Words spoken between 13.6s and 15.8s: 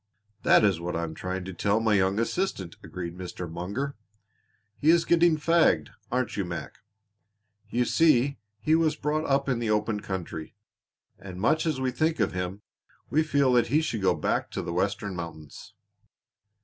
he should go back to the Western mountains."